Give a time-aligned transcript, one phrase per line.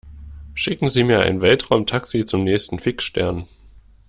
[0.55, 3.47] Schicken Sie mir ein Weltraumtaxi zum nächsten Fixstern!